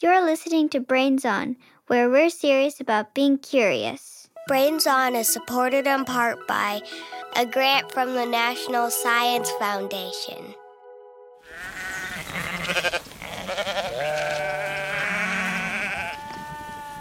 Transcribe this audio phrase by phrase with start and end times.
[0.00, 1.56] You're listening to Brains On,
[1.88, 4.28] where we're serious about being curious.
[4.46, 6.82] Brains On is supported in part by
[7.34, 10.54] a grant from the National Science Foundation.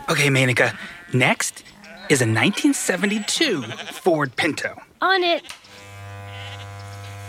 [0.10, 0.76] Okay, Menaka.
[1.14, 1.64] Next
[2.10, 3.62] is a 1972
[3.94, 4.76] Ford Pinto.
[5.02, 5.44] On it.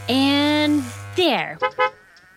[0.08, 0.82] And
[1.14, 1.58] there.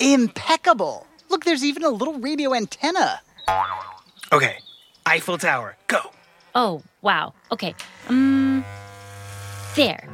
[0.01, 1.07] Impeccable.
[1.31, 3.21] Look, there's even a little radio antenna.
[4.33, 4.57] Okay,
[5.05, 6.01] Eiffel Tower, go.
[6.53, 7.33] Oh, wow.
[7.53, 7.73] Okay.
[8.09, 8.65] Um,
[9.77, 10.09] there.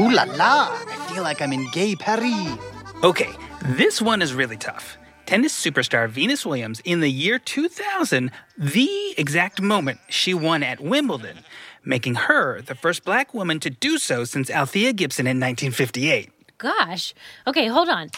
[0.00, 0.72] Ooh la la.
[0.88, 2.56] I feel like I'm in Gay Paris.
[3.04, 3.28] Okay,
[3.76, 4.96] this one is really tough.
[5.26, 11.40] Tennis superstar Venus Williams, in the year 2000, the exact moment she won at Wimbledon,
[11.84, 16.30] making her the first black woman to do so since Althea Gibson in 1958.
[16.56, 17.12] Gosh.
[17.46, 18.10] Okay, hold on.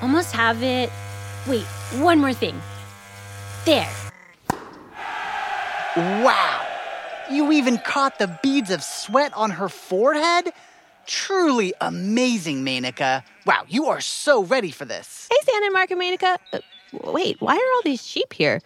[0.00, 0.88] Almost have it.
[1.48, 1.64] Wait,
[1.98, 2.60] one more thing.
[3.64, 3.90] There.
[5.96, 6.66] Wow.
[7.30, 10.52] You even caught the beads of sweat on her forehead?
[11.06, 13.24] Truly amazing, Menaka.
[13.44, 15.28] Wow, you are so ready for this.
[15.30, 16.38] Hey, Sanden and Marc and Menaka.
[16.52, 16.60] Uh,
[17.10, 18.60] wait, why are all these sheep here?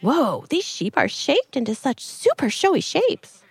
[0.00, 3.42] Whoa, these sheep are shaped into such super showy shapes.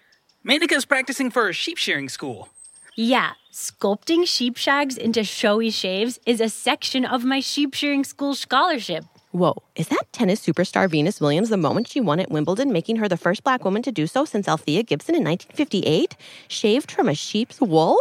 [0.45, 2.49] Menaka's practicing for a sheep shearing school.
[2.97, 8.35] Yeah, sculpting sheep shags into showy shaves is a section of my sheep shearing school
[8.35, 9.03] scholarship.
[9.31, 13.09] Whoa, is that tennis superstar Venus Williams the moment she won at Wimbledon, making her
[13.09, 16.15] the first black woman to do so since Althea Gibson in 1958?
[16.47, 17.97] Shaved from a sheep's wool?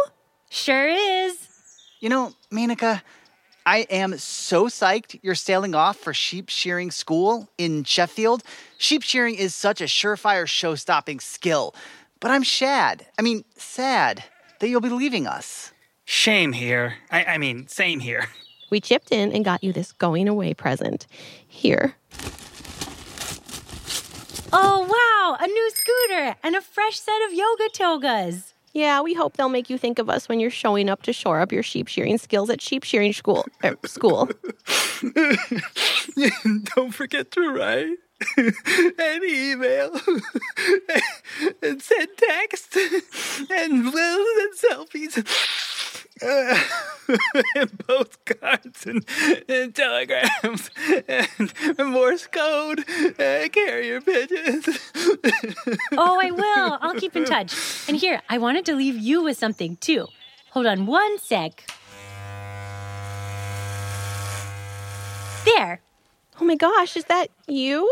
[0.49, 1.45] Sure is.
[1.99, 3.01] You know, Menaka,
[3.65, 8.43] I am so psyched you're sailing off for sheep shearing school in Sheffield.
[8.77, 11.75] Sheep shearing is such a surefire show stopping skill.
[12.21, 13.05] But I'm shad.
[13.19, 14.23] I mean, sad
[14.65, 15.71] that you'll be leaving us.
[16.05, 16.95] Shame here.
[17.11, 18.29] I, I mean, same here.
[18.71, 21.05] We chipped in and got you this going away present.
[21.47, 21.93] Here.
[24.51, 28.55] Oh, wow, a new scooter and a fresh set of yoga togas.
[28.73, 31.41] Yeah, we hope they'll make you think of us when you're showing up to shore
[31.41, 33.45] up your sheep shearing skills at sheep shearing school.
[33.63, 34.27] Er, school.
[36.75, 37.97] Don't forget to write
[38.37, 39.91] and email
[41.61, 42.75] and send text
[43.49, 45.75] and wills and selfies
[46.21, 46.57] uh,
[47.55, 49.05] and postcards and,
[49.49, 50.69] and telegrams
[51.07, 52.85] and Morse code
[53.19, 54.67] and carrier pigeons.
[55.97, 56.77] Oh, I will.
[56.81, 57.53] I'll keep in touch.
[57.87, 60.07] And here, I wanted to leave you with something too.
[60.51, 61.69] Hold on one sec.
[65.45, 65.81] There.
[66.39, 67.89] Oh my gosh, is that you?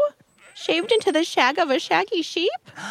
[0.56, 2.52] Shaved into the shag of a shaggy sheep?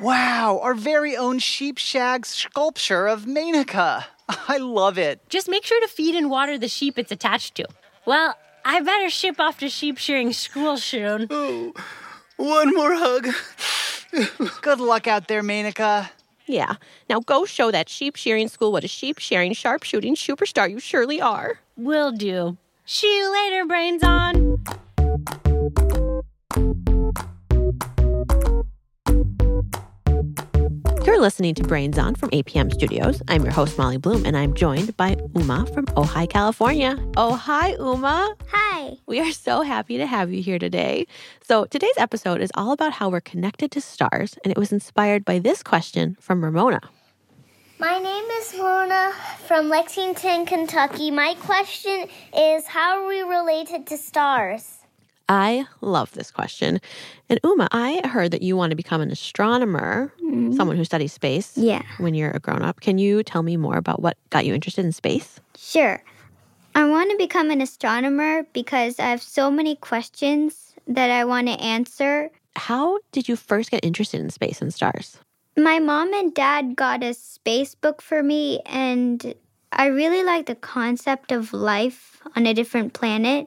[0.00, 4.06] Wow, our very own sheep shag sculpture of Menaka.
[4.48, 5.20] I love it.
[5.28, 7.66] Just make sure to feed and water the sheep it's attached to.
[8.06, 8.34] Well,
[8.64, 11.26] I better ship off to sheep shearing school soon.
[11.28, 11.74] Oh,
[12.38, 13.28] one more hug.
[14.62, 16.08] Good luck out there, Menaka.
[16.46, 16.76] Yeah.
[17.10, 21.20] Now go show that sheep shearing school what a sheep shearing, sharpshooting superstar you surely
[21.20, 21.60] are.
[21.76, 22.56] Will do.
[22.86, 24.64] See you later, brains on.
[26.56, 26.80] You're
[31.20, 33.22] listening to Brains On from APM Studios.
[33.28, 36.98] I'm your host, Molly Bloom, and I'm joined by Uma from Ojai, California.
[37.16, 38.34] Oh, hi, Uma.
[38.48, 38.96] Hi.
[39.06, 41.06] We are so happy to have you here today.
[41.42, 45.24] So, today's episode is all about how we're connected to stars, and it was inspired
[45.24, 46.80] by this question from Ramona.
[47.78, 49.12] My name is Luna
[49.46, 51.12] from Lexington, Kentucky.
[51.12, 54.79] My question is How are we related to stars?
[55.30, 56.80] I love this question.
[57.28, 60.54] And Uma, I heard that you want to become an astronomer, mm-hmm.
[60.54, 61.82] someone who studies space Yeah.
[61.98, 62.80] when you're a grown up.
[62.80, 65.38] Can you tell me more about what got you interested in space?
[65.56, 66.02] Sure.
[66.74, 71.46] I want to become an astronomer because I have so many questions that I want
[71.46, 72.30] to answer.
[72.56, 75.18] How did you first get interested in space and stars?
[75.56, 79.34] My mom and dad got a space book for me, and
[79.70, 83.46] I really like the concept of life on a different planet.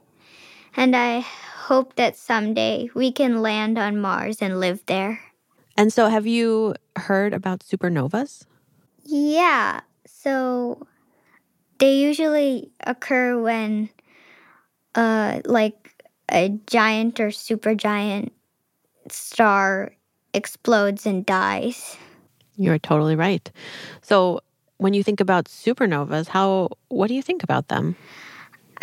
[0.76, 5.20] And I hope that someday we can land on Mars and live there.
[5.78, 8.46] And so, have you heard about supernovas?
[9.06, 10.88] Yeah, so
[11.80, 13.90] they usually occur when,
[14.96, 18.32] uh, like a giant or supergiant
[19.10, 19.94] star
[20.34, 21.98] explodes and dies.
[22.56, 23.52] You're totally right.
[24.02, 24.42] So,
[24.78, 27.96] when you think about supernovas, how what do you think about them?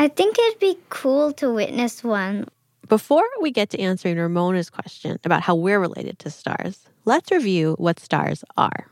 [0.01, 2.49] I think it'd be cool to witness one.
[2.89, 7.75] Before we get to answering Ramona's question about how we're related to stars, let's review
[7.77, 8.87] what stars are.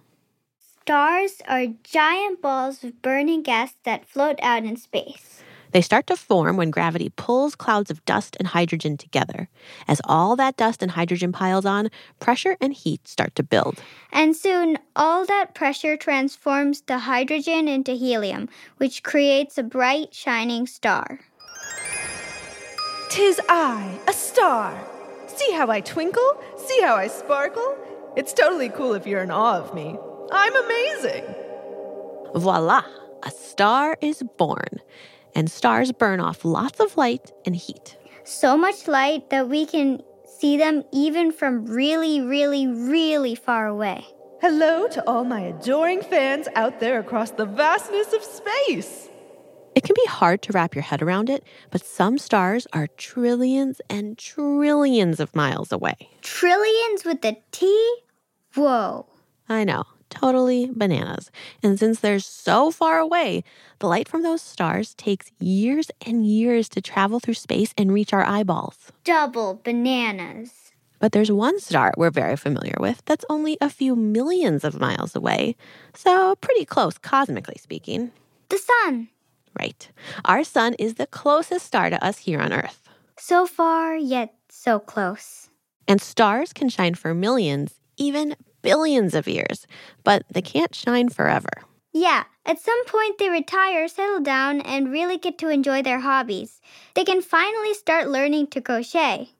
[0.82, 5.42] Stars are giant balls of burning gas that float out in space.
[5.72, 9.48] They start to form when gravity pulls clouds of dust and hydrogen together.
[9.86, 13.82] As all that dust and hydrogen piles on, pressure and heat start to build.
[14.12, 18.48] And soon, all that pressure transforms the hydrogen into helium,
[18.78, 21.20] which creates a bright, shining star.
[23.10, 24.78] Tis I, a star.
[25.26, 26.42] See how I twinkle?
[26.56, 27.76] See how I sparkle?
[28.16, 29.96] It's totally cool if you're in awe of me.
[30.32, 31.24] I'm amazing.
[32.34, 32.82] Voila!
[33.22, 34.80] A star is born.
[35.34, 37.96] And stars burn off lots of light and heat.
[38.24, 40.02] So much light that we can
[40.38, 44.06] see them even from really, really, really far away.
[44.40, 49.08] Hello to all my adoring fans out there across the vastness of space.
[49.74, 53.80] It can be hard to wrap your head around it, but some stars are trillions
[53.88, 55.96] and trillions of miles away.
[56.22, 57.96] Trillions with a T?
[58.54, 59.06] Whoa.
[59.48, 61.30] I know, totally bananas.
[61.62, 63.44] And since they're so far away,
[63.78, 68.12] the light from those stars takes years and years to travel through space and reach
[68.12, 68.92] our eyeballs.
[69.04, 70.72] Double bananas.
[70.98, 75.14] But there's one star we're very familiar with that's only a few millions of miles
[75.14, 75.56] away,
[75.94, 78.10] so pretty close cosmically speaking.
[78.48, 79.08] The sun.
[79.58, 79.88] Right.
[80.24, 82.88] Our sun is the closest star to us here on Earth.
[83.16, 85.50] So far, yet so close.
[85.86, 88.36] And stars can shine for millions, even
[88.68, 89.66] billions of years,
[90.04, 91.48] but they can't shine forever.
[91.94, 96.60] Yeah, at some point they retire, settle down, and really get to enjoy their hobbies.
[96.94, 99.30] They can finally start learning to crochet.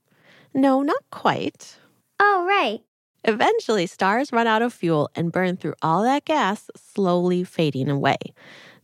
[0.55, 1.77] No, not quite.
[2.19, 2.81] Oh, right.
[3.25, 8.17] Eventually, stars run out of fuel and burn through all that gas, slowly fading away.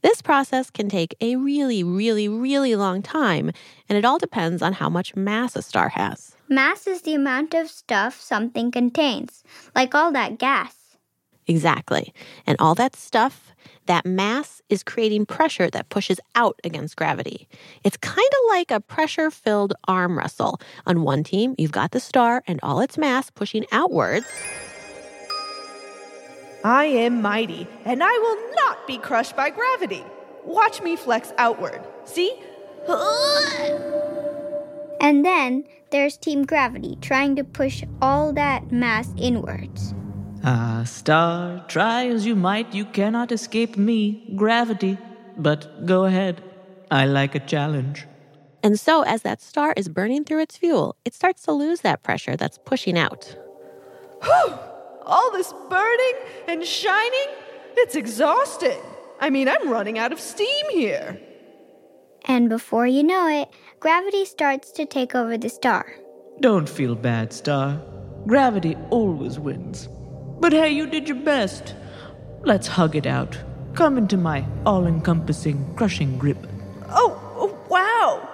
[0.02, 3.50] This process can take a really, really, really long time,
[3.88, 6.33] and it all depends on how much mass a star has.
[6.48, 9.42] Mass is the amount of stuff something contains,
[9.74, 10.96] like all that gas.
[11.46, 12.12] Exactly.
[12.46, 13.54] And all that stuff,
[13.86, 17.48] that mass, is creating pressure that pushes out against gravity.
[17.82, 20.60] It's kind of like a pressure filled arm wrestle.
[20.86, 24.26] On one team, you've got the star and all its mass pushing outwards.
[26.62, 30.04] I am mighty, and I will not be crushed by gravity.
[30.44, 31.82] Watch me flex outward.
[32.04, 32.34] See?
[35.00, 35.64] And then
[35.94, 39.94] there's Team Gravity trying to push all that mass inwards.
[40.42, 44.98] Ah, star, try as you might, you cannot escape me, gravity.
[45.36, 46.42] But go ahead.
[46.90, 48.08] I like a challenge.
[48.64, 52.02] And so, as that star is burning through its fuel, it starts to lose that
[52.02, 53.36] pressure that's pushing out.
[54.24, 54.58] Whew!
[55.02, 56.16] All this burning
[56.48, 57.28] and shining?
[57.76, 58.82] It's exhausting.
[59.20, 61.20] I mean, I'm running out of steam here.
[62.24, 63.48] And before you know it,
[63.84, 65.84] gravity starts to take over the star.
[66.40, 67.78] Don't feel bad, Star.
[68.26, 69.90] Gravity always wins.
[70.40, 71.74] But hey, you did your best.
[72.44, 73.36] Let's hug it out.
[73.74, 76.46] Come into my all encompassing, crushing grip.
[76.88, 78.26] Oh, oh, wow!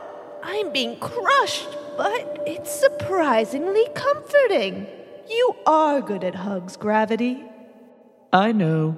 [0.44, 4.86] I'm being crushed, but it's surprisingly comforting.
[5.28, 7.42] You are good at hugs, Gravity.
[8.32, 8.96] I know.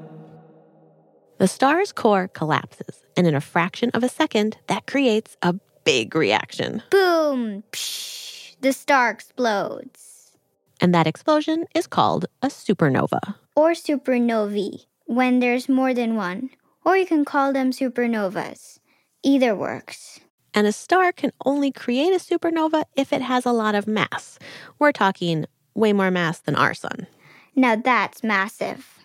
[1.38, 6.14] The star's core collapses, and in a fraction of a second, that creates a big
[6.14, 6.82] reaction.
[6.90, 7.62] Boom!
[7.72, 10.32] Psh, the star explodes.
[10.80, 13.36] And that explosion is called a supernova.
[13.54, 16.50] Or supernovae, when there's more than one.
[16.84, 18.80] Or you can call them supernovas.
[19.22, 20.18] Either works.
[20.54, 24.38] And a star can only create a supernova if it has a lot of mass.
[24.78, 27.06] We're talking way more mass than our sun.
[27.54, 28.98] Now that's massive.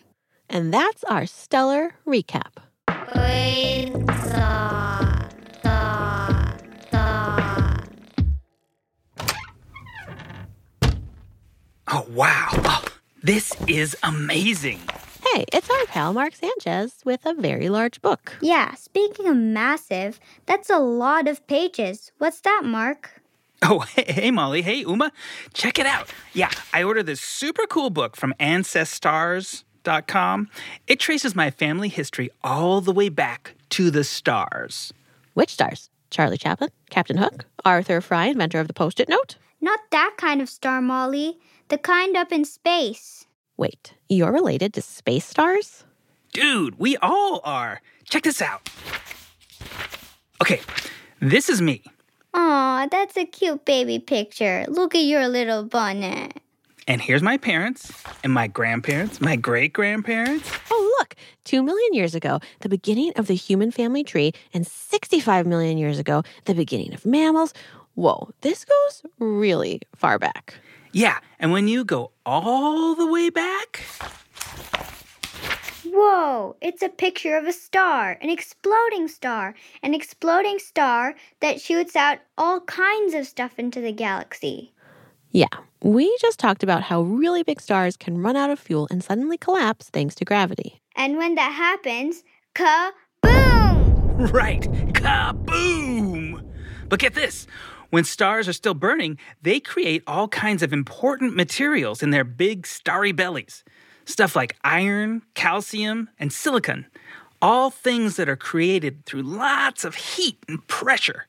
[0.49, 2.53] And that's our stellar recap.
[11.99, 12.49] Oh, wow.
[12.51, 12.85] Oh,
[13.23, 14.79] this is amazing.
[15.33, 18.37] Hey, it's our pal Marc Sanchez with a very large book.
[18.39, 22.11] Yeah, speaking of massive, that's a lot of pages.
[22.19, 23.19] What's that, Marc?
[23.63, 24.61] Oh, hey, hey, Molly.
[24.61, 25.11] Hey, Uma.
[25.53, 26.13] Check it out.
[26.33, 30.49] Yeah, I ordered this super cool book from Ancestars.com.
[30.85, 34.93] It traces my family history all the way back to the stars.
[35.33, 35.89] Which stars?
[36.11, 39.37] Charlie Chaplin, Captain Hook, Arthur Fry, inventor of the post it note?
[39.59, 41.39] Not that kind of star, Molly.
[41.69, 43.25] The kind up in space.
[43.57, 45.83] Wait, you're related to space stars?
[46.31, 47.81] Dude, we all are.
[48.05, 48.69] Check this out.
[50.41, 50.61] Okay,
[51.19, 51.83] this is me.
[52.33, 54.65] Aw, that's a cute baby picture.
[54.69, 56.39] Look at your little bonnet.
[56.87, 57.91] And here's my parents,
[58.23, 60.49] and my grandparents, my great grandparents.
[60.71, 65.45] Oh, look, two million years ago, the beginning of the human family tree, and 65
[65.45, 67.53] million years ago, the beginning of mammals.
[67.95, 70.53] Whoa, this goes really far back.
[70.97, 73.85] Yeah, and when you go all the way back,
[75.85, 81.95] Whoa, it's a picture of a star, an exploding star, an exploding star that shoots
[81.95, 84.73] out all kinds of stuff into the galaxy.
[85.29, 85.45] Yeah,
[85.83, 89.37] we just talked about how really big stars can run out of fuel and suddenly
[89.37, 90.81] collapse thanks to gravity.
[90.95, 92.23] And when that happens,
[92.55, 92.93] kaboom!
[94.33, 94.63] Right,
[94.93, 96.43] kaboom!
[96.89, 97.45] But get this
[97.89, 102.67] when stars are still burning, they create all kinds of important materials in their big
[102.67, 103.63] starry bellies.
[104.05, 106.85] Stuff like iron, calcium, and silicon.
[107.41, 111.27] All things that are created through lots of heat and pressure.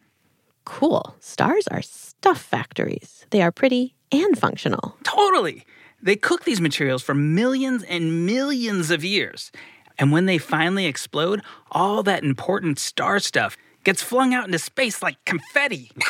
[0.64, 1.16] Cool.
[1.20, 3.26] Stars are stuff factories.
[3.30, 4.96] They are pretty and functional.
[5.02, 5.64] Totally.
[6.00, 9.50] They cook these materials for millions and millions of years.
[9.98, 15.02] And when they finally explode, all that important star stuff gets flung out into space
[15.02, 15.90] like confetti.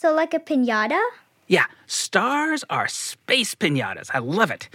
[0.00, 1.02] So, like a pinata?
[1.48, 4.10] Yeah, stars are space pinatas.
[4.14, 4.68] I love it.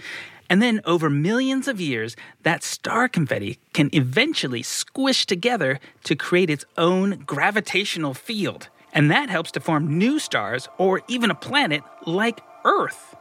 [0.50, 6.50] And then over millions of years, that star confetti can eventually squish together to create
[6.50, 8.68] its own gravitational field.
[8.92, 13.16] And that helps to form new stars or even a planet like Earth.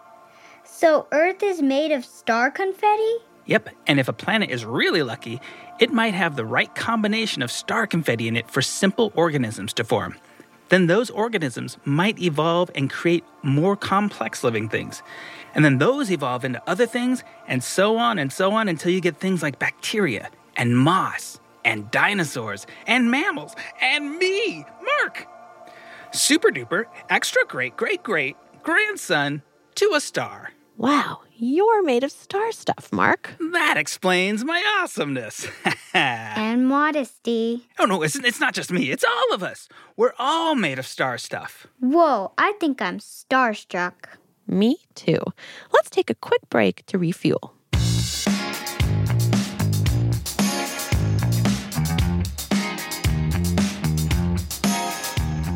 [0.66, 3.14] So, Earth is made of star confetti?
[3.46, 5.40] Yep, and if a planet is really lucky,
[5.80, 9.86] it might have the right combination of star confetti in it for simple organisms to
[9.86, 10.18] form
[10.74, 15.04] then those organisms might evolve and create more complex living things.
[15.54, 19.00] And then those evolve into other things, and so on and so on until you
[19.00, 25.28] get things like bacteria and moss and dinosaurs and mammals and me, Marc.
[26.12, 29.44] Super duper, extra great, great, great grandson
[29.76, 30.52] to a star.
[30.78, 33.36] Wow, you're made of star stuff, Marc.
[33.52, 35.46] That explains my awesomeness.
[35.94, 37.68] and modesty.
[37.78, 39.68] Oh, no, it's, it's not just me, it's all of us.
[39.98, 41.68] We're all made of star stuff.
[41.82, 44.16] Whoa, I think I'm starstruck.
[44.48, 45.20] Me too.
[45.74, 47.54] Let's take a quick break to refuel.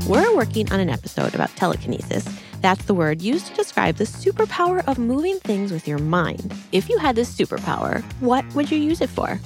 [0.06, 2.28] We're working on an episode about telekinesis
[2.62, 6.54] that's the word used to describe the superpower of moving things with your mind.
[6.72, 9.40] If you had this superpower, what would you use it for?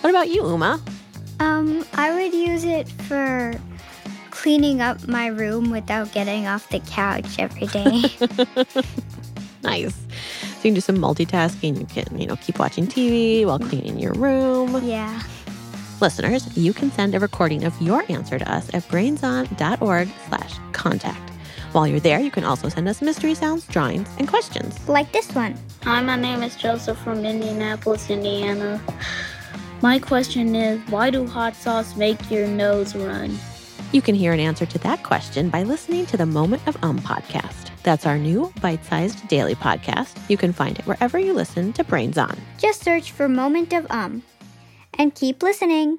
[0.00, 0.80] What about you, Uma?
[1.40, 3.54] Um, I would use it for
[4.30, 8.02] cleaning up my room without getting off the couch every day.
[9.62, 9.94] nice.
[9.94, 11.78] So you can do some multitasking.
[11.80, 14.84] You can, you know, keep watching TV while cleaning your room.
[14.84, 15.22] Yeah.
[16.00, 21.27] Listeners, you can send a recording of your answer to us at brainson.org slash contact.
[21.72, 24.88] While you're there, you can also send us mystery sounds, drawings, and questions.
[24.88, 25.54] Like this one.
[25.82, 28.80] Hi, my name is Joseph from Indianapolis, Indiana.
[29.82, 33.38] My question is why do hot sauce make your nose run?
[33.92, 36.98] You can hear an answer to that question by listening to the Moment of Um
[37.00, 37.70] podcast.
[37.82, 40.18] That's our new bite sized daily podcast.
[40.28, 42.36] You can find it wherever you listen to Brains On.
[42.58, 44.22] Just search for Moment of Um
[44.94, 45.98] and keep listening.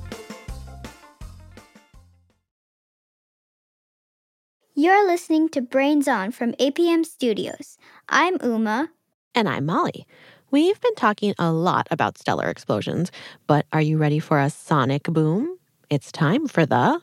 [4.81, 7.77] You're listening to Brains On from APM Studios.
[8.09, 8.89] I'm Uma.
[9.35, 10.07] And I'm Molly.
[10.49, 13.11] We've been talking a lot about stellar explosions,
[13.45, 15.59] but are you ready for a sonic boom?
[15.91, 16.99] It's time for the.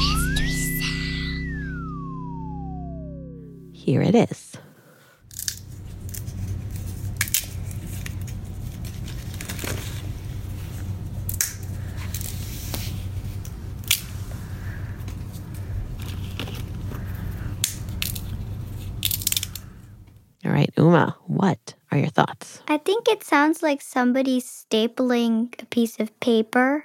[0.00, 0.96] Mystery sound.
[3.74, 4.56] Here it is.
[20.44, 22.62] All right, Uma, what are your thoughts?
[22.68, 26.84] I think it sounds like somebody stapling a piece of paper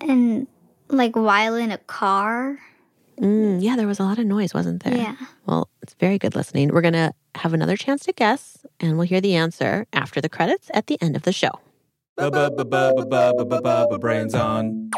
[0.00, 0.46] and
[0.88, 2.58] like while in a car.
[3.20, 4.96] Mm, yeah, there was a lot of noise, wasn't there?
[4.96, 5.16] Yeah.
[5.46, 6.70] Well, It's very good listening.
[6.70, 10.28] We're going to have another chance to guess, and we'll hear the answer after the
[10.28, 11.60] credits at the end of the show.
[14.00, 14.90] Brains on.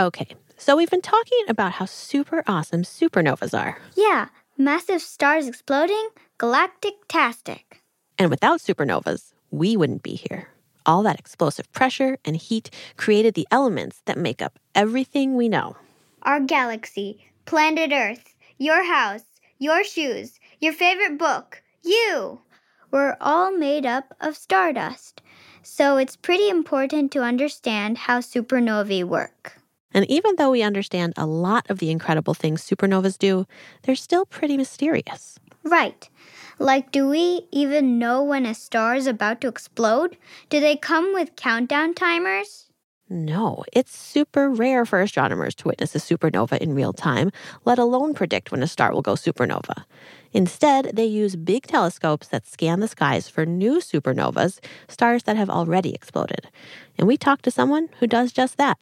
[0.00, 0.26] Okay,
[0.56, 3.78] so we've been talking about how super awesome supernovas are.
[3.94, 7.82] Yeah, massive stars exploding, galactic-tastic.
[8.18, 10.48] And without supernovas, we wouldn't be here.
[10.84, 15.76] All that explosive pressure and heat created the elements that make up everything we know.
[16.22, 19.24] Our galaxy, planet Earth, your house,
[19.58, 22.40] your shoes, your favorite book, you.
[22.90, 25.22] We're all made up of stardust.
[25.62, 29.61] So it's pretty important to understand how supernovae work.
[29.94, 33.46] And even though we understand a lot of the incredible things supernovas do,
[33.82, 35.38] they're still pretty mysterious.
[35.62, 36.08] Right.
[36.58, 40.16] Like, do we even know when a star is about to explode?
[40.48, 42.68] Do they come with countdown timers?
[43.08, 47.30] No, it's super rare for astronomers to witness a supernova in real time,
[47.66, 49.84] let alone predict when a star will go supernova.
[50.32, 55.50] Instead, they use big telescopes that scan the skies for new supernovas, stars that have
[55.50, 56.48] already exploded.
[56.96, 58.78] And we talked to someone who does just that.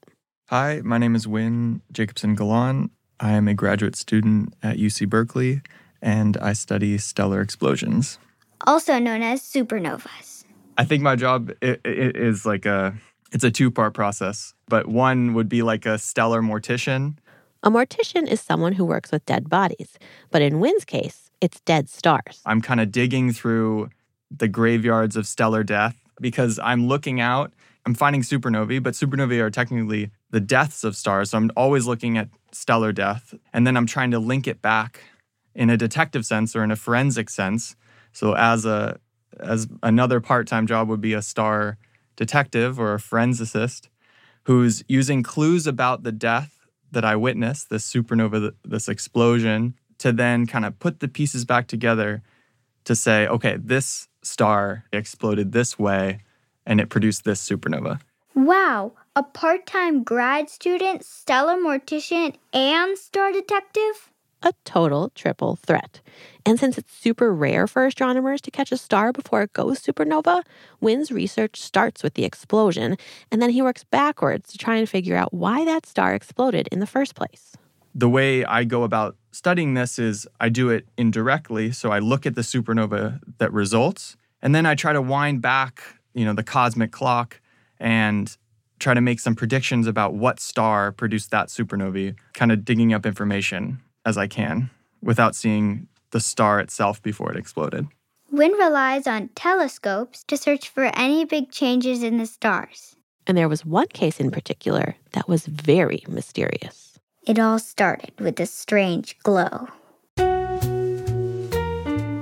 [0.51, 2.91] Hi, my name is Wynn Jacobson Galan.
[3.21, 5.63] I am a graduate student at UC Berkeley,
[6.03, 8.19] and I study stellar explosions.
[8.67, 10.45] Also known as supernovas.
[10.77, 12.95] I think my job i- i- is like a
[13.33, 17.15] it's a two-part process, but one would be like a stellar mortician.
[17.63, 19.99] A mortician is someone who works with dead bodies,
[20.33, 22.43] but in Wynn's case, it's dead stars.
[22.45, 23.91] I'm kind of digging through
[24.37, 27.53] the graveyards of stellar death because I'm looking out,
[27.87, 31.31] I'm finding supernovae, but supernovae are technically the deaths of stars.
[31.31, 33.35] So I'm always looking at stellar death.
[33.53, 35.01] And then I'm trying to link it back
[35.55, 37.77] in a detective sense or in a forensic sense.
[38.13, 38.99] So as a
[39.39, 41.79] as another part-time job would be a star
[42.17, 43.89] detective or a forensicist
[44.45, 50.47] who's using clues about the death that I witnessed, this supernova, this explosion, to then
[50.47, 52.23] kind of put the pieces back together
[52.85, 56.21] to say, okay, this star exploded this way
[56.71, 58.01] and it produced this supernova.
[58.35, 64.09] Wow, a part time grad student, stellar mortician, and star detective?
[64.43, 66.01] A total triple threat.
[66.47, 70.43] And since it's super rare for astronomers to catch a star before it goes supernova,
[70.81, 72.97] Wynn's research starts with the explosion,
[73.31, 76.79] and then he works backwards to try and figure out why that star exploded in
[76.79, 77.57] the first place.
[77.95, 81.73] The way I go about studying this is I do it indirectly.
[81.73, 85.83] So I look at the supernova that results, and then I try to wind back,
[86.15, 87.41] you know, the cosmic clock
[87.79, 88.37] and
[88.79, 93.07] try to make some predictions about what star produced that supernovae, kind of digging up
[93.07, 94.71] information as I can
[95.03, 97.87] without seeing the star itself before it exploded.
[98.33, 102.97] Wynn relies on telescopes to search for any big changes in the stars.
[103.27, 106.99] And there was one case in particular that was very mysterious.
[107.27, 109.69] It all started with a strange glow.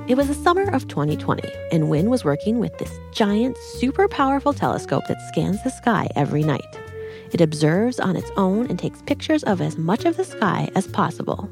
[0.09, 4.53] It was the summer of 2020, and Wynn was working with this giant, super powerful
[4.53, 6.65] telescope that scans the sky every night.
[7.31, 10.87] It observes on its own and takes pictures of as much of the sky as
[10.87, 11.47] possible.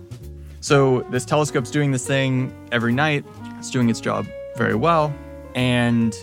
[0.59, 3.23] So this telescope's doing this thing every night.
[3.59, 5.13] It's doing its job very well.
[5.53, 6.15] And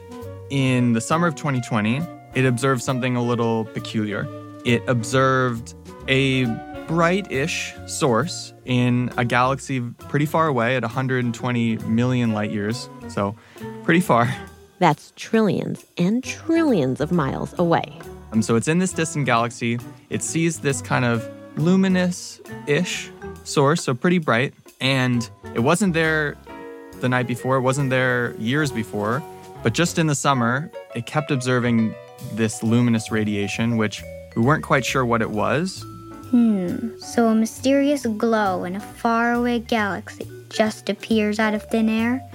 [0.51, 2.03] in the summer of 2020,
[2.35, 4.27] it observed something a little peculiar.
[4.65, 5.75] It observed
[6.09, 6.47] a
[6.87, 12.89] bright-ish source in a galaxy pretty far away at 120 million light years.
[13.09, 13.35] So
[13.83, 14.35] pretty far.
[14.79, 17.99] That's trillions and trillions of miles away.
[18.33, 19.79] Um, so it's in this distant galaxy.
[20.11, 23.11] It sees this kind of luminous ish
[23.45, 24.55] source, so pretty bright.
[24.81, 26.37] And it wasn't there
[27.01, 29.23] the night before, it wasn't there years before.
[29.63, 31.95] But just in the summer, it kept observing
[32.33, 34.03] this luminous radiation, which
[34.37, 35.85] we weren't quite sure what it was.
[36.35, 42.29] Hmm, so a mysterious glow in a faraway galaxy just appears out of thin air?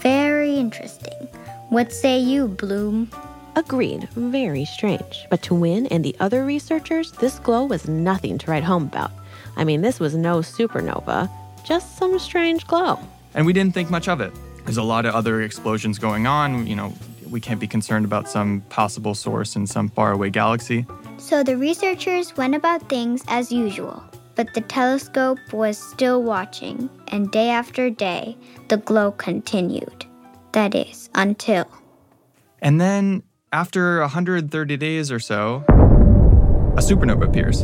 [0.00, 1.26] Very interesting.
[1.70, 3.10] What say you, Bloom?
[3.54, 5.24] Agreed, very strange.
[5.30, 9.10] But to Wynn and the other researchers, this glow was nothing to write home about.
[9.56, 11.30] I mean, this was no supernova,
[11.64, 12.98] just some strange glow.
[13.32, 14.34] And we didn't think much of it.
[14.66, 16.66] There's a lot of other explosions going on.
[16.66, 16.92] You know,
[17.30, 20.84] we can't be concerned about some possible source in some faraway galaxy.
[21.18, 27.30] So the researchers went about things as usual, but the telescope was still watching, and
[27.30, 28.36] day after day,
[28.68, 30.04] the glow continued.
[30.52, 31.66] That is, until.
[32.60, 35.64] And then, after 130 days or so,
[36.76, 37.62] a supernova appears.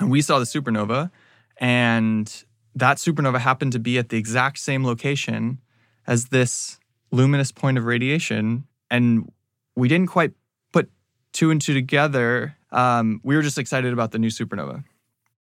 [0.00, 1.10] And we saw the supernova,
[1.58, 5.60] and that supernova happened to be at the exact same location
[6.06, 6.80] as this
[7.12, 8.64] luminous point of radiation.
[8.90, 9.30] And
[9.76, 10.32] we didn't quite
[10.72, 10.90] put
[11.32, 12.56] two and two together.
[12.70, 14.84] Um, we were just excited about the new supernova.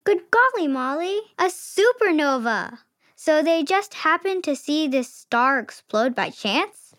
[0.04, 2.78] Good golly, Molly, a supernova.
[3.16, 6.94] So they just happened to see this star explode by chance?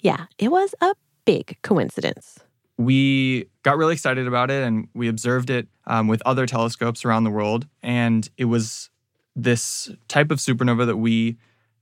[0.00, 0.94] Yeah, it was a
[1.24, 2.40] big coincidence.
[2.78, 7.22] We got really excited about it and we observed it um, with other telescopes around
[7.24, 7.68] the world.
[7.80, 8.90] And it was
[9.36, 11.36] this type of supernova that we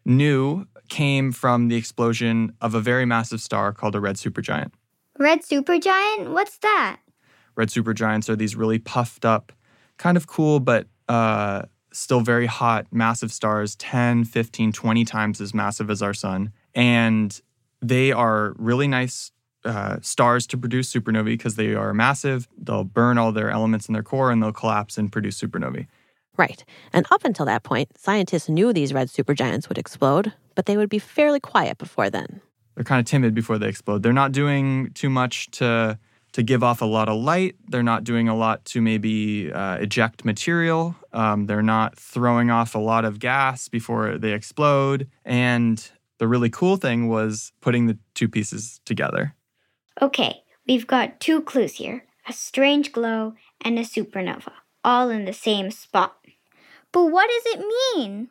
[0.05, 4.73] knew came from the explosion of a very massive star called a red supergiant.
[5.19, 6.33] Red supergiant?
[6.33, 7.01] What's that?
[7.57, 9.53] Red supergiants are these really puffed up,
[9.97, 15.55] kind of cool, but uh, still very hot, massive stars, 10, 15, 20 times as
[15.55, 16.53] massive as our sun.
[16.75, 17.41] And
[17.83, 19.33] they are really nice
[19.65, 22.49] uh, stars to produce supernovae because they are massive.
[22.57, 25.87] They'll burn all their elements in their core and they'll collapse and produce supernovae.
[26.37, 26.65] Right.
[26.93, 30.89] And up until that point, scientists knew these red supergiants would explode, but they would
[30.89, 32.41] be fairly quiet before then.
[32.75, 34.03] They're kind of timid before they explode.
[34.03, 35.99] They're not doing too much to
[36.33, 37.57] to give off a lot of light.
[37.69, 40.95] They're not doing a lot to maybe uh, eject material.
[41.13, 45.09] Um, they're not throwing off a lot of gas before they explode.
[45.25, 49.35] And the really cool thing was putting the two pieces together.
[50.01, 54.53] Okay, we've got two clues here a strange glow and a supernova,
[54.85, 56.17] all in the same spot.
[56.93, 58.29] But what does it mean?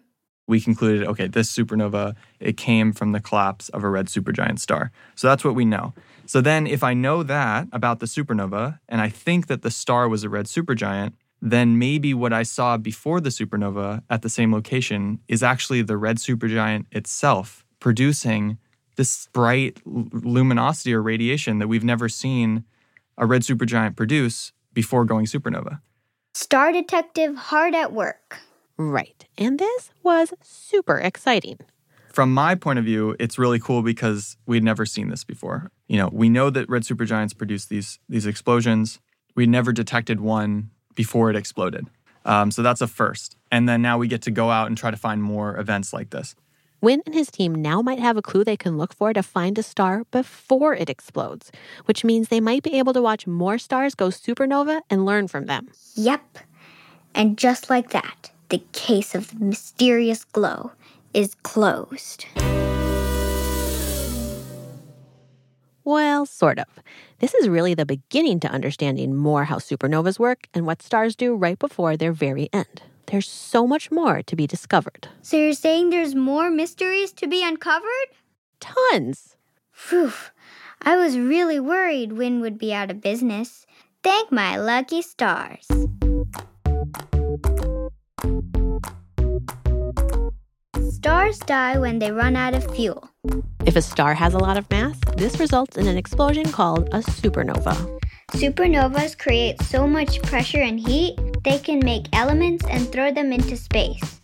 [0.48, 4.92] We concluded, okay, this supernova, it came from the collapse of a red supergiant star.
[5.16, 5.94] So that's what we know.
[6.26, 10.10] So then, if I know that about the supernova, and I think that the star
[10.10, 14.52] was a red supergiant, then maybe what I saw before the supernova at the same
[14.52, 18.58] location is actually the red supergiant itself producing
[18.96, 22.66] this bright luminosity or radiation that we've never seen
[23.18, 25.80] a red supergiant produce before going supernova.
[26.34, 28.40] Star detective hard at work.
[28.80, 29.28] Right.
[29.38, 31.60] And this was super exciting.
[32.14, 35.70] From my point of view, it's really cool because we'd never seen this before.
[35.88, 39.00] You know, we know that red supergiants produce these these explosions.
[39.36, 41.88] We never detected one before it exploded.
[42.24, 43.36] Um, so that's a first.
[43.52, 46.12] And then now we get to go out and try to find more events like
[46.12, 46.34] this.
[46.82, 49.58] Wynn and his team now might have a clue they can look for to find
[49.58, 51.52] a star before it explodes,
[51.84, 55.48] which means they might be able to watch more stars go supernova and learn from
[55.48, 55.68] them.
[55.96, 56.40] Yep.
[57.14, 60.72] And just like that, the case of the mysterious glow
[61.14, 62.26] is closed.
[65.84, 66.68] Well, sort of.
[67.20, 71.36] This is really the beginning to understanding more how supernovas work and what stars do
[71.36, 72.84] right before their very end.
[73.08, 75.08] There's so much more to be discovered.
[75.24, 78.10] So you're saying there's more mysteries to be uncovered?
[78.60, 79.36] Tons.
[79.72, 80.14] Phew.
[80.82, 83.66] I was really worried Wynn would be out of business.
[84.04, 85.68] Thank my lucky stars.
[90.92, 93.10] Stars die when they run out of fuel.
[93.66, 97.00] If a star has a lot of mass, this results in an explosion called a
[97.00, 98.00] supernova.
[98.32, 103.56] Supernovas create so much pressure and heat, they can make elements and throw them into
[103.56, 104.22] space.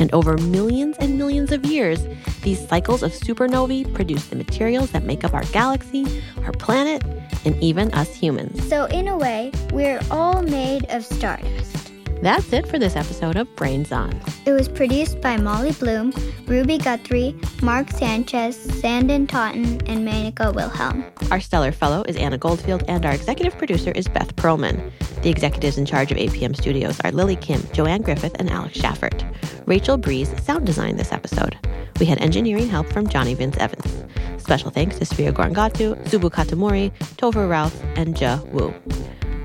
[0.00, 2.06] And over millions and millions of years,
[2.42, 7.02] these cycles of supernovae produce the materials that make up our galaxy, our planet,
[7.44, 8.66] and even us humans.
[8.68, 11.87] So, in a way, we're all made of stardust.
[12.20, 14.20] That's it for this episode of Brains On.
[14.44, 16.12] It was produced by Molly Bloom,
[16.46, 21.04] Ruby Guthrie, Marc Sanchez, Sanden Totten, and Menaka Wilhelm.
[21.30, 24.90] Our stellar fellow is Anna Goldfield, and our executive producer is Beth Perlman.
[25.22, 29.22] The executives in charge of APM Studios are Lily Kim, Joanne Griffith, and Alex Schaffert.
[29.66, 31.56] Rachel Breeze sound designed this episode.
[32.00, 34.04] We had engineering help from Johnny Vince Evans.
[34.42, 38.74] Special thanks to Sfia Gorangatu, Subu Katamori, Topher Ralph, and Ja Wu.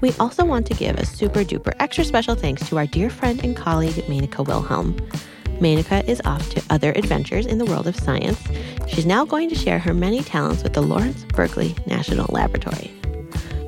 [0.03, 3.41] We also want to give a super duper extra special thanks to our dear friend
[3.41, 4.97] and colleague, Menaka Wilhelm.
[5.61, 8.37] Menaka is off to other adventures in the world of science.
[8.85, 12.91] She's now going to share her many talents with the Lawrence Berkeley National Laboratory.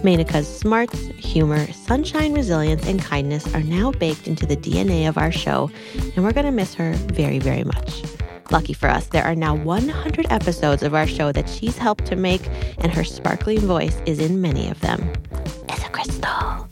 [0.03, 5.31] Menaka's smarts, humor, sunshine, resilience, and kindness are now baked into the DNA of our
[5.31, 5.71] show,
[6.17, 8.03] and we're going to miss her very, very much.
[8.51, 12.17] Lucky for us, there are now 100 episodes of our show that she's helped to
[12.17, 12.45] make,
[12.79, 15.13] and her sparkling voice is in many of them.
[15.95, 16.67] Crystal.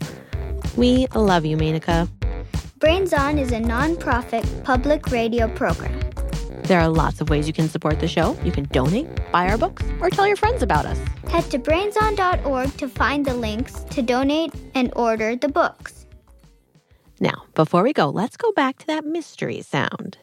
[0.76, 2.10] We love you, Menaka.
[2.78, 5.98] Brains On is a non-profit public radio program.
[6.64, 8.36] There are lots of ways you can support the show.
[8.44, 11.00] You can donate, buy our books, or tell your friends about us.
[11.30, 16.04] Head to brainson.org to find the links to donate and order the books.
[17.18, 20.18] Now, before we go, let's go back to that mystery sound.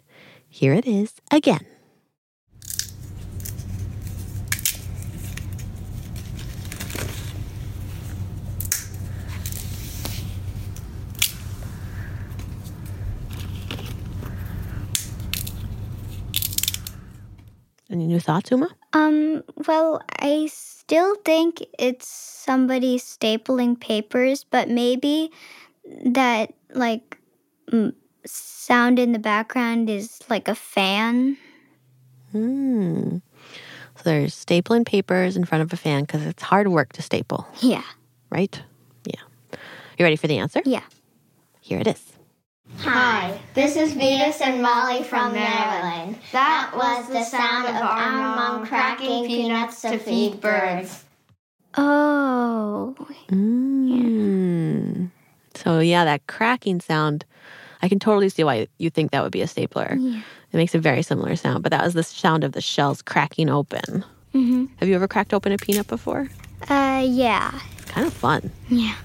[0.47, 1.65] Here it is again.
[17.91, 18.69] Any new thoughts, Uma?
[18.93, 25.31] Um, well, I still think it's somebody stapling papers, but maybe
[26.05, 27.17] that like
[28.25, 31.38] sound in the background is like a fan.
[32.31, 33.17] Hmm.
[33.97, 37.45] So there's stapling papers in front of a fan because it's hard work to staple,
[37.62, 37.84] Yeah.
[38.29, 38.62] right?
[39.05, 39.21] Yeah.
[39.99, 40.62] You ready for the answer?
[40.65, 40.81] Yeah.
[41.60, 42.11] Here it is.
[42.79, 46.17] Hi, this is Venus and Molly from Maryland.
[46.31, 51.03] That was the sound of our mom cracking peanuts to feed birds.
[51.75, 52.95] Oh.
[53.29, 55.10] Mm.
[55.55, 57.25] So yeah, that cracking sound.
[57.81, 59.95] I can totally see why you think that would be a stapler.
[59.99, 60.21] Yeah.
[60.51, 63.49] It makes a very similar sound, but that was the sound of the shells cracking
[63.49, 64.03] open.
[64.34, 64.65] Mm-hmm.
[64.77, 66.27] Have you ever cracked open a peanut before?
[66.69, 67.60] Uh, yeah.
[67.77, 68.51] It's kind of fun.
[68.69, 68.95] Yeah.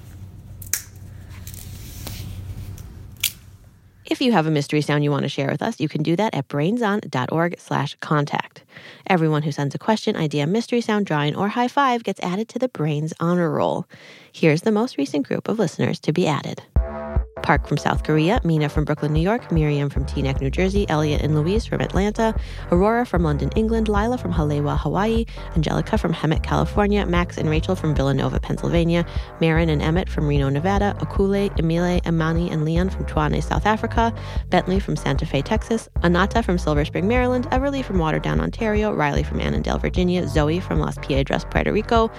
[4.09, 6.15] If you have a mystery sound you want to share with us, you can do
[6.15, 8.63] that at brainson.org slash contact.
[9.09, 12.59] Everyone who sends a question, idea, mystery sound, drawing, or high five gets added to
[12.61, 13.87] the Brains Honor Roll.
[14.33, 16.63] Here's the most recent group of listeners to be added.
[17.43, 21.21] Park from South Korea, Mina from Brooklyn, New York, Miriam from Teaneck, New Jersey, Elliot
[21.21, 22.35] and Louise from Atlanta,
[22.73, 27.77] Aurora from London, England, Lila from Haleiwa, Hawaii, Angelica from Hemet, California, Max and Rachel
[27.77, 29.05] from Villanova, Pennsylvania,
[29.41, 34.15] Marin and Emmett from Reno, Nevada, Akule, Emile, Amani, and Leon from Tuane, South Africa,
[34.49, 39.23] Bentley from Santa Fe, Texas, Anata from Silver Spring, Maryland, Everly from Waterdown, Ontario, Riley
[39.23, 42.11] from Annandale, Virginia, Zoe from Las Piedras, Puerto Rico,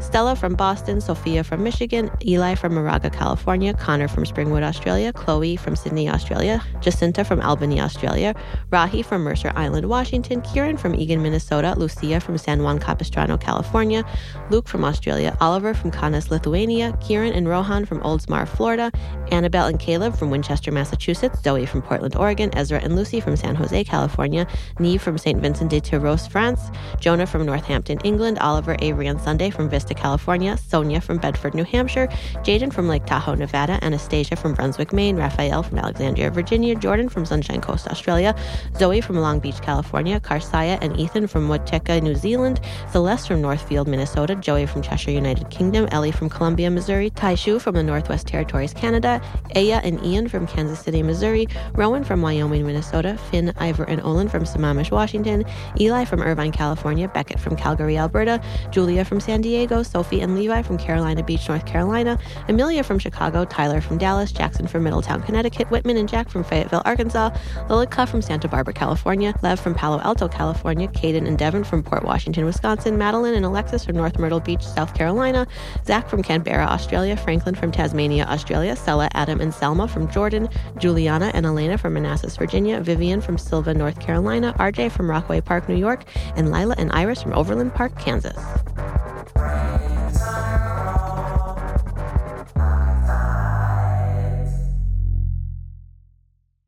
[0.00, 5.54] Stella from Boston, Sophia from Michigan, Eli from Moraga, California, Connor from Springwood, Australia, Chloe
[5.54, 8.34] from Sydney, Australia, Jacinta from Albany, Australia,
[8.70, 14.04] Rahi from Mercer Island, Washington, Kieran from Eagan, Minnesota, Lucia from San Juan Capistrano, California,
[14.50, 18.90] Luke from Australia, Oliver from Kaunas, Lithuania, Kieran and Rohan from Oldsmar, Florida,
[19.30, 23.54] Annabelle and Caleb from Winchester, Massachusetts, Zoe from Portland, Oregon, Ezra and Lucy from San
[23.54, 24.44] Jose, California,
[24.80, 25.40] Neve from St.
[25.40, 30.56] Vincent de Tyros, France, Jonah from Northampton, England, Oliver Avery and Sunday from Vista, California,
[30.56, 32.08] Sonia from Bedford, New Hampshire,
[32.42, 37.24] Jaden from Lake Tahoe, Nevada, Anastasia from Brunswick, Maine, Raphael from Alexandria, Virginia, Jordan from
[37.26, 38.34] Sunshine Coast, Australia,
[38.76, 43.88] Zoe from Long Beach, California, Karsaya and Ethan from Wateka, New Zealand, Celeste from Northfield,
[43.88, 48.72] Minnesota, Joey from Cheshire, United Kingdom, Ellie from Columbia, Missouri, Taishu from the Northwest Territories,
[48.72, 49.20] Canada,
[49.56, 54.28] Aya and Ian from Kansas City, Missouri, Rowan from Wyoming, Minnesota, Finn, Ivor, and Olin
[54.28, 55.44] from Sammamish, Washington,
[55.80, 58.40] Eli from Irvine, California, Beckett from Calgary, Alberta,
[58.70, 63.44] Julia from San Diego, Sophie and Levi from Carolina Beach, North Carolina, Amelia from Chicago,
[63.44, 67.30] Tyler from Dallas, Jackson from Middletown, Connecticut, Whitman and Jack from Fayetteville, Arkansas,
[67.70, 72.04] Lilika from Santa Barbara, California, Lev from Palo Alto, California, Caden and Devin from Port
[72.04, 75.46] Washington, Wisconsin, Madeline and Alexis from North Myrtle Beach, South Carolina,
[75.86, 81.30] Zach from Canberra, Australia, Franklin from Tasmania, Australia, Sella, Adam and Selma from Jordan, Juliana
[81.32, 85.74] and Elena from Manassas, Virginia, Vivian from Sylva, North Carolina, RJ from Rockaway Park, New
[85.74, 86.04] York,
[86.36, 88.36] and Lila and Iris from Overland Park, Kansas.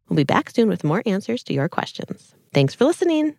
[0.09, 2.35] We'll be back soon with more answers to your questions.
[2.53, 3.37] Thanks for listening.